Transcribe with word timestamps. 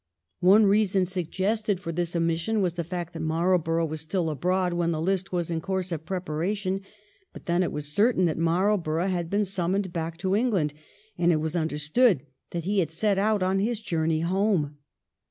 One 0.39 0.65
reason 0.65 1.05
suggested 1.05 1.79
for 1.79 1.91
this 1.91 2.15
omission 2.15 2.59
was 2.63 2.73
the 2.73 2.83
fact 2.83 3.13
that 3.13 3.19
Marlborough 3.19 3.85
was 3.85 4.01
still 4.01 4.31
abroad 4.31 4.73
when 4.73 4.89
the 4.89 4.99
Hst 4.99 5.31
was 5.31 5.51
in 5.51 5.61
course 5.61 5.91
of 5.91 6.07
preparation; 6.07 6.81
but 7.33 7.45
then 7.45 7.61
it 7.61 7.71
was 7.71 7.93
certain 7.93 8.25
that 8.25 8.35
Marlborough 8.39 9.09
had 9.09 9.29
been 9.29 9.45
summoned 9.45 9.93
back 9.93 10.17
to 10.17 10.35
England, 10.35 10.73
and 11.19 11.31
it 11.31 11.35
was 11.39 11.55
understood 11.55 12.25
that 12.49 12.63
he 12.63 12.79
had 12.79 12.89
set 12.89 13.19
out 13.19 13.43
on 13.43 13.59
his 13.59 13.79
journey 13.79 14.21
home. 14.21 14.79